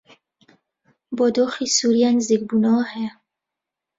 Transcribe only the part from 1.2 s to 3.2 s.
دۆخی سووریا نزیکبوونەوە هەیە